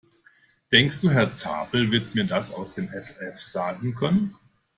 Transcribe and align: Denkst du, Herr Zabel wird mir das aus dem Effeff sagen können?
Denkst 0.71 1.01
du, 1.01 1.11
Herr 1.11 1.31
Zabel 1.31 1.91
wird 1.91 2.15
mir 2.15 2.25
das 2.25 2.51
aus 2.51 2.73
dem 2.73 2.89
Effeff 2.91 3.39
sagen 3.39 3.93
können? 3.93 4.33